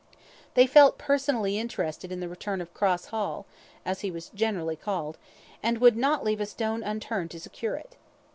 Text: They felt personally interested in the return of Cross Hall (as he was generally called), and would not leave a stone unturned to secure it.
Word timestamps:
They 0.55 0.65
felt 0.65 0.97
personally 0.97 1.59
interested 1.59 2.11
in 2.11 2.21
the 2.21 2.27
return 2.27 2.59
of 2.59 2.73
Cross 2.73 3.09
Hall 3.13 3.45
(as 3.85 4.01
he 4.01 4.09
was 4.09 4.29
generally 4.29 4.75
called), 4.75 5.19
and 5.61 5.77
would 5.77 5.95
not 5.95 6.23
leave 6.23 6.41
a 6.41 6.47
stone 6.47 6.81
unturned 6.81 7.29
to 7.29 7.39
secure 7.39 7.75
it. 7.75 7.95